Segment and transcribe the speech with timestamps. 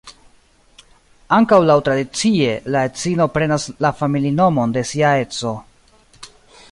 [1.35, 5.53] Ankaŭ laŭtradicie, la edzino prenas la familinomon de sia edzo.